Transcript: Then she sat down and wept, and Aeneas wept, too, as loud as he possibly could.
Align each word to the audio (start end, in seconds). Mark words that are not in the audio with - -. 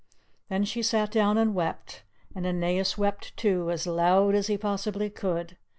Then 0.49 0.65
she 0.65 0.81
sat 0.81 1.11
down 1.11 1.37
and 1.37 1.53
wept, 1.53 2.01
and 2.35 2.43
Aeneas 2.47 2.97
wept, 2.97 3.37
too, 3.37 3.69
as 3.69 3.85
loud 3.85 4.33
as 4.33 4.47
he 4.47 4.57
possibly 4.57 5.11
could. 5.11 5.57